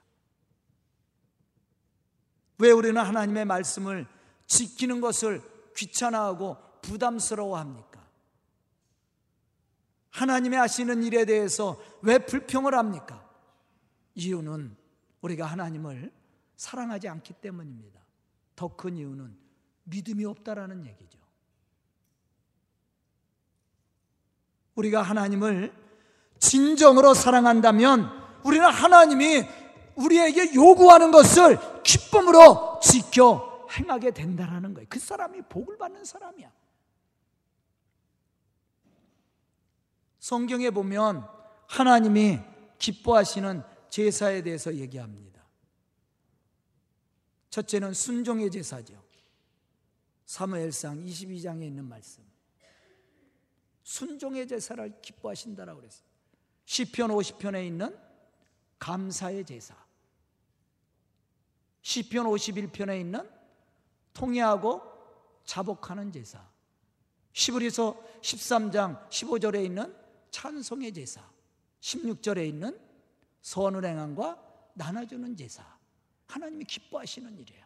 왜 2.57 2.71
우리는 2.71 3.01
하나님의 3.01 3.43
말씀을 3.45 4.07
지키는 4.47 5.01
것을 5.01 5.41
귀찮아하고 5.75 6.57
부담스러워 6.81 7.57
합니까? 7.57 8.05
하나님의 10.11 10.59
하시는 10.59 11.03
일에 11.03 11.25
대해서 11.25 11.77
왜 12.01 12.19
불평을 12.19 12.73
합니까? 12.73 13.27
이유는 14.13 14.77
우리가 15.19 15.45
하나님을 15.45 16.13
사랑하지 16.55 17.07
않기 17.07 17.33
때문입니다. 17.33 18.01
더 18.55 18.69
큰 18.75 18.97
이유는 18.97 19.37
믿음이 19.83 20.25
없다라는 20.25 20.85
얘기죠. 20.85 21.19
우리가 24.75 25.01
하나님을 25.01 25.73
진정으로 26.39 27.13
사랑한다면 27.13 28.09
우리는 28.43 28.67
하나님이 28.69 29.45
우리에게 29.95 30.53
요구하는 30.53 31.11
것을 31.11 31.57
기쁨으로 31.83 32.79
지켜 32.83 33.67
행하게 33.71 34.11
된다라는 34.11 34.73
거예요. 34.73 34.87
그 34.89 34.99
사람이 34.99 35.43
복을 35.43 35.77
받는 35.77 36.03
사람이야. 36.03 36.51
성경에 40.19 40.69
보면 40.71 41.27
하나님이 41.67 42.39
기뻐하시는 42.79 43.63
제사에 43.89 44.41
대해서 44.41 44.75
얘기합니다. 44.75 45.34
첫째는 47.55 47.93
순종의 47.93 48.51
제사죠. 48.51 49.01
사무엘상 50.25 51.05
22장에 51.05 51.63
있는 51.63 51.85
말씀. 51.85 52.21
순종의 53.83 54.45
제사를 54.45 55.01
기뻐하신다라고 55.01 55.79
그랬어요. 55.79 56.05
시편 56.65 57.11
50편에 57.11 57.65
있는 57.65 57.97
감사의 58.77 59.45
제사. 59.45 59.73
시편 61.81 62.25
51편에 62.25 62.99
있는 62.99 63.29
통회하고 64.13 64.81
자복하는 65.45 66.11
제사. 66.11 66.45
시브리서 67.31 67.95
13장 68.21 69.07
15절에 69.09 69.63
있는 69.63 69.95
찬송의 70.29 70.93
제사. 70.93 71.21
16절에 71.79 72.49
있는 72.49 72.77
선을 73.41 73.85
행함과 73.85 74.71
나눠주는 74.73 75.37
제사. 75.37 75.74
하나님이 76.27 76.65
기뻐하시는 76.65 77.37
일이에요. 77.37 77.65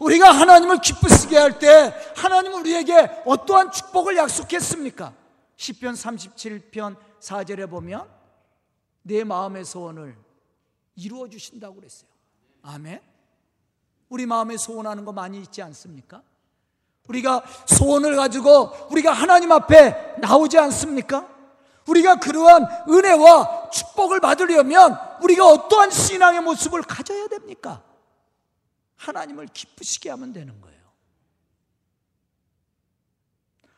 우리가 0.00 0.32
하나님을 0.32 0.78
기쁘시게 0.80 1.36
할 1.38 1.58
때 1.58 1.94
하나님은 2.16 2.60
우리에게 2.60 3.22
어떠한 3.24 3.70
축복을 3.70 4.16
약속했습니까? 4.16 5.12
10편 5.56 5.92
37편 6.72 6.96
4절에 7.20 7.70
보면 7.70 8.08
내 9.02 9.22
마음의 9.22 9.64
소원을 9.64 10.16
이루어 10.96 11.28
주신다고 11.28 11.76
그랬어요. 11.76 12.10
아멘. 12.62 13.00
우리 14.08 14.26
마음에 14.26 14.56
소원하는 14.56 15.04
거 15.04 15.12
많이 15.12 15.38
있지 15.38 15.62
않습니까? 15.62 16.22
우리가 17.08 17.44
소원을 17.66 18.16
가지고 18.16 18.70
우리가 18.90 19.12
하나님 19.12 19.52
앞에 19.52 20.16
나오지 20.18 20.58
않습니까? 20.58 21.28
우리가 21.88 22.16
그러한 22.16 22.66
은혜와 22.88 23.70
축복을 23.70 24.20
받으려면 24.20 24.98
우리가 25.22 25.46
어떠한 25.46 25.90
신앙의 25.90 26.40
모습을 26.40 26.82
가져야 26.82 27.28
됩니까? 27.28 27.84
하나님을 28.96 29.46
기쁘시게 29.46 30.10
하면 30.10 30.32
되는 30.32 30.60
거예요. 30.60 30.82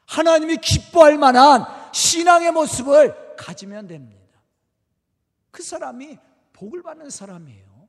하나님이 0.07 0.59
기뻐할 0.59 1.19
만한 1.19 1.65
신앙의 1.93 2.53
모습을 2.53 3.37
가지면 3.37 3.87
됩니다. 3.87 4.41
그 5.51 5.63
사람이 5.63 6.19
복을 6.53 6.83
받는 6.83 7.11
사람이에요. 7.11 7.89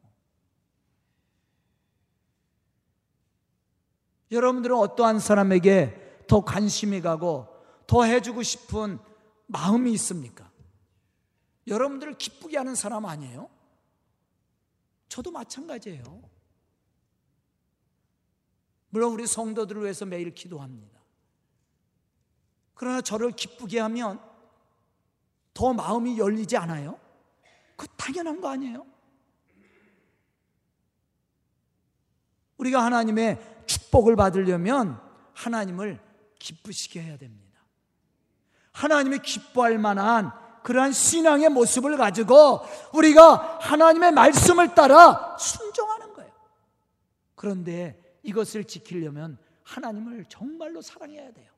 여러분들은 4.32 4.76
어떠한 4.76 5.20
사람에게 5.20 6.24
더 6.28 6.44
관심이 6.44 7.02
가고 7.02 7.48
더 7.86 8.04
해주고 8.04 8.44
싶은 8.44 9.00
마음이 9.48 9.92
있습니까? 9.94 10.45
여러분들을 11.68 12.18
기쁘게 12.18 12.58
하는 12.58 12.76
사람 12.76 13.06
아니에요? 13.06 13.50
저도 15.10 15.32
마찬가지예요. 15.32 16.30
물론 18.90 19.14
우리 19.14 19.28
성도들을 19.28 19.82
위해서 19.82 20.06
매일 20.06 20.34
기도합니다. 20.34 21.00
그러나 22.74 23.02
저를 23.02 23.32
기쁘게 23.32 23.80
하면 23.80 24.22
더 25.54 25.74
마음이 25.74 26.20
열리지 26.20 26.58
않아요? 26.58 27.00
그 27.76 27.88
당연한 27.98 28.42
거 28.42 28.50
아니에요? 28.50 28.86
우리가 32.58 32.84
하나님의 32.84 33.66
축복을 33.66 34.16
받으려면 34.16 35.02
하나님을 35.34 36.02
기쁘시게 36.40 37.02
해야 37.02 37.18
됩니다. 37.18 37.62
하나님이 38.72 39.20
기뻐할 39.20 39.78
만한 39.78 40.32
그러한 40.66 40.94
신앙의 40.94 41.50
모습을 41.50 41.96
가지고 41.96 42.62
우리가 42.92 43.60
하나님의 43.62 44.12
말씀을 44.14 44.74
따라 44.74 45.38
순종하는 45.38 46.12
거예요. 46.14 46.32
그런데 47.36 48.18
이것을 48.24 48.64
지키려면 48.64 49.38
하나님을 49.62 50.26
정말로 50.28 50.82
사랑해야 50.82 51.32
돼요. 51.34 51.52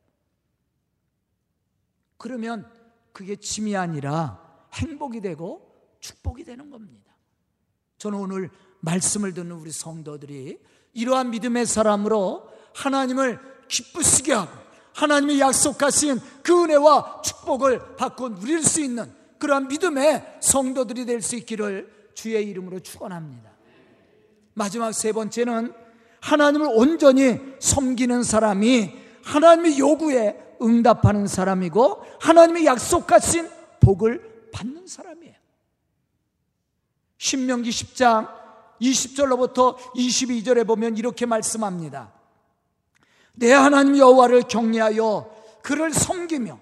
그러면 2.18 2.70
그게 3.14 3.38
짐이 3.38 3.78
아니라 3.78 4.44
행복이 4.74 5.22
되고 5.22 5.74
축복이 6.02 6.44
되는 6.44 6.70
겁니다. 6.70 7.16
저는 8.00 8.20
오늘 8.20 8.50
말씀을 8.82 9.34
듣는 9.34 9.54
우리 9.54 9.72
성도들이 9.72 10.60
이러한 10.92 11.30
믿음의 11.30 11.66
사람으로 11.66 12.52
하나님을 12.76 13.40
기쁘시게 13.70 14.34
하고 14.34 14.67
하나님이 14.98 15.40
약속하신 15.40 16.20
그 16.42 16.64
은혜와 16.64 17.22
축복을 17.24 17.96
받고 17.98 18.40
누릴 18.40 18.64
수 18.64 18.82
있는 18.82 19.14
그러한 19.38 19.68
믿음의 19.68 20.40
성도들이 20.42 21.06
될 21.06 21.22
수 21.22 21.36
있기를 21.36 22.12
주의 22.16 22.44
이름으로 22.50 22.80
축원합니다. 22.80 23.52
마지막 24.56 24.92
세 24.94 25.12
번째는 25.12 25.72
하나님을 26.20 26.70
온전히 26.72 27.38
섬기는 27.60 28.24
사람이 28.24 28.92
하나님의 29.24 29.78
요구에 29.78 30.56
응답하는 30.60 31.28
사람이고 31.28 32.04
하나님이 32.20 32.66
약속하신 32.66 33.48
복을 33.80 34.50
받는 34.52 34.88
사람이에요. 34.88 35.36
신명기 37.20 37.70
10장 37.70 38.30
20절로부터 38.82 39.78
22절에 39.96 40.66
보면 40.66 40.98
이렇게 40.98 41.28
말씀합니다. 41.28 42.17
내 43.38 43.54
하나님 43.54 43.98
여호와를 43.98 44.44
경외하여 44.44 45.30
그를 45.62 45.94
섬기며 45.94 46.60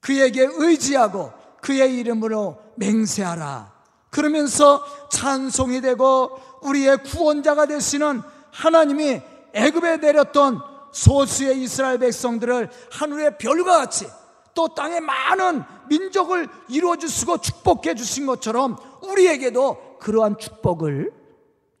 그에게 0.00 0.48
의지하고 0.50 1.32
그의 1.62 1.98
이름으로 1.98 2.58
맹세하라. 2.76 3.72
그러면서 4.10 4.82
찬송이 5.10 5.80
되고 5.80 6.38
우리의 6.62 7.04
구원자가 7.04 7.66
되시는 7.66 8.22
하나님이 8.50 9.22
애굽에 9.52 9.98
내렸던 9.98 10.60
소수의 10.92 11.62
이스라엘 11.62 11.98
백성들을 11.98 12.68
하늘의 12.90 13.38
별과 13.38 13.78
같이 13.78 14.06
또 14.54 14.74
땅의 14.74 15.00
많은 15.00 15.62
민족을 15.88 16.48
이루어 16.68 16.96
주시고 16.96 17.38
축복해 17.38 17.94
주신 17.94 18.26
것처럼 18.26 18.76
우리에게도 19.02 19.98
그러한 20.00 20.38
축복을 20.38 21.12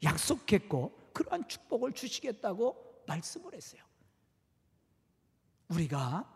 약속했고 0.04 0.92
그러한 1.12 1.48
축복을 1.48 1.92
주시겠다고 1.92 2.89
말씀을 3.10 3.54
했어요. 3.54 3.82
우리가 5.68 6.28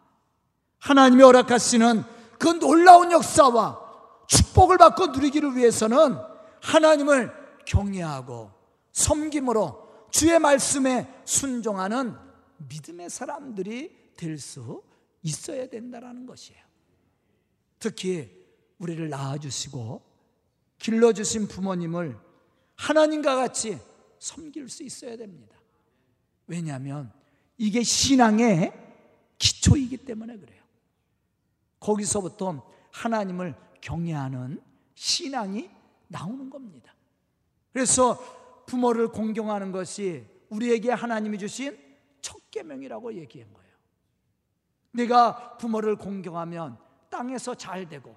하나님이 0.79 1.23
허락하시는 1.23 2.03
그 2.39 2.49
놀라운 2.59 3.13
역사와 3.13 3.81
축복을 4.27 4.79
받고 4.79 5.09
누리기를 5.09 5.57
위해서는 5.57 6.17
하나님을 6.61 7.33
경외하고 7.65 8.51
섬김으로 8.93 10.09
주의 10.11 10.39
말씀에 10.39 11.23
순종하는 11.25 12.17
믿음의 12.69 13.11
사람들이 13.11 14.13
될 14.17 14.39
수 14.39 14.83
있어야 15.23 15.67
된다는 15.69 16.27
것이에요. 16.27 16.63
특히 17.79 18.31
우리를 18.79 19.09
낳아주시고 19.09 20.03
길러주신 20.79 21.49
부모님을 21.49 22.19
하나님과 22.77 23.37
같이 23.37 23.79
섬길 24.19 24.69
수 24.69 24.83
있어야 24.83 25.17
됩니다. 25.17 25.57
왜냐하면 26.47 27.13
이게 27.57 27.83
신앙의 27.83 28.73
기초이기 29.39 29.99
때문에 29.99 30.37
그래요. 30.39 30.63
거기서부터 31.81 32.63
하나님을 32.93 33.55
경외하는 33.81 34.63
신앙이 34.95 35.71
나오는 36.09 36.49
겁니다. 36.49 36.95
그래서 37.73 38.19
부모를 38.67 39.09
공경하는 39.09 39.73
것이 39.73 40.25
우리에게 40.49 40.91
하나님이 40.91 41.39
주신 41.39 41.79
첫 42.21 42.51
계명이라고 42.51 43.15
얘기한 43.15 43.53
거예요. 43.53 43.75
내가 44.93 45.57
부모를 45.59 45.97
공경하면 45.97 46.79
땅에서 47.11 47.55
잘 47.55 47.89
되고 47.89 48.17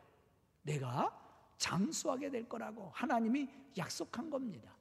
내가 0.61 1.11
장수하게 1.57 2.29
될 2.29 2.47
거라고 2.47 2.91
하나님이 2.93 3.49
약속한 3.77 4.29
겁니다. 4.29 4.75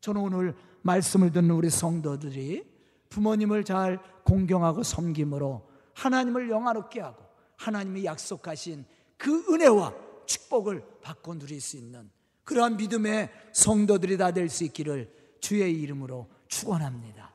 저는 0.00 0.20
오늘 0.20 0.56
말씀을 0.82 1.30
듣는 1.32 1.50
우리 1.50 1.68
성도들이 1.68 2.75
부모님을 3.16 3.64
잘 3.64 3.98
공경하고 4.24 4.82
섬김으로 4.82 5.66
하나님을 5.94 6.50
영화롭게 6.50 7.00
하고 7.00 7.24
하나님이 7.56 8.04
약속하신 8.04 8.84
그 9.16 9.42
은혜와 9.50 9.94
축복을 10.26 10.84
받고 11.00 11.38
누릴 11.38 11.62
수 11.62 11.78
있는 11.78 12.10
그러한 12.44 12.76
믿음의 12.76 13.30
성도들이 13.52 14.18
다 14.18 14.32
될 14.32 14.50
수 14.50 14.64
있기를 14.64 15.10
주의 15.40 15.72
이름으로 15.80 16.28
축원합니다. 16.48 17.32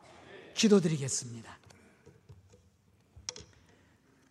기도드리겠습니다. 0.54 1.58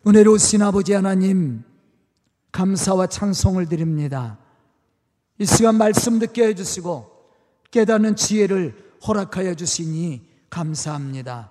은혜로우신 0.07 0.61
아버지 0.61 0.93
하나님 0.93 1.63
감사와 2.53 3.07
찬송을 3.07 3.67
드립니다. 3.67 4.39
이 5.37 5.45
시간 5.45 5.75
말씀 5.75 6.17
듣게 6.17 6.47
해주시고 6.47 7.11
깨닫는 7.71 8.15
지혜를 8.15 8.93
허락하여 9.05 9.55
주시니 9.55 10.30
감사합니다. 10.51 11.49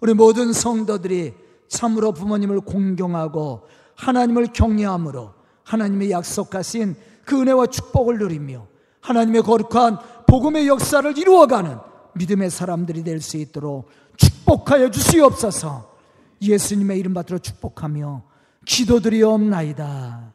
우리 0.00 0.14
모든 0.14 0.54
성도들이 0.54 1.34
참으로 1.68 2.12
부모님을 2.12 2.60
공경하고 2.60 3.66
하나님을 3.96 4.48
경외함으로 4.54 5.34
하나님의 5.64 6.10
약속하신 6.12 6.96
그 7.24 7.40
은혜와 7.40 7.66
축복을 7.66 8.18
누리며 8.18 8.66
하나님의 9.00 9.42
거룩한 9.42 9.98
복음의 10.26 10.68
역사를 10.68 11.18
이루어가는 11.18 11.78
믿음의 12.14 12.50
사람들이 12.50 13.04
될 13.04 13.20
수 13.20 13.36
있도록 13.36 13.88
축복하여 14.16 14.90
주시옵소서 14.90 15.94
예수님의 16.40 16.98
이름 16.98 17.14
받들어 17.14 17.38
축복하며 17.38 18.22
기도드리옵나이다. 18.64 20.32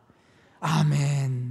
아멘. 0.60 1.51